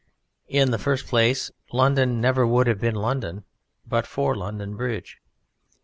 In 0.47 0.71
the 0.71 0.79
first 0.79 1.05
place 1.05 1.51
London 1.71 2.19
never 2.19 2.47
would 2.47 2.65
have 2.65 2.79
been 2.79 2.95
London 2.95 3.43
but 3.85 4.07
for 4.07 4.35
London 4.35 4.75
Bridge. 4.75 5.21